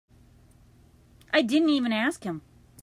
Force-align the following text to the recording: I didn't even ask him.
I 1.31 1.43
didn't 1.43 1.69
even 1.69 1.93
ask 1.93 2.23
him. 2.23 2.41